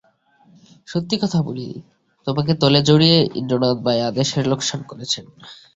[0.87, 1.67] সত্যি কথা বলি,
[2.27, 5.25] তোমাকে দলে জড়িয়ে ইন্দ্রনাথ ভায়া দেশের লোকসান করেছেন।